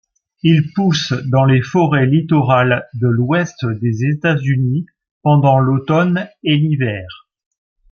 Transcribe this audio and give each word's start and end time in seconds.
Il 0.41 0.71
pousse 0.73 1.13
dans 1.27 1.45
les 1.45 1.61
forêts 1.61 2.07
littorales 2.07 2.87
de 2.95 3.07
l'ouest 3.07 3.63
des 3.79 4.03
États-Unis 4.05 4.87
pendant 5.21 5.59
l'automne 5.59 6.27
et 6.43 6.55
l'hiver. 6.57 7.27